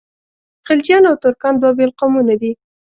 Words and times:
خلجیان 0.67 1.03
او 1.09 1.15
ترکان 1.23 1.53
دوه 1.61 1.71
بېل 1.77 1.91
قومونه 1.99 2.35
دي. 2.41 2.51